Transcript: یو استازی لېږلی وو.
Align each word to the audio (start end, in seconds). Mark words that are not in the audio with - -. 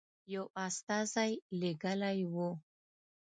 یو 0.33 0.45
استازی 0.67 1.31
لېږلی 1.59 2.19
وو. 2.33 2.49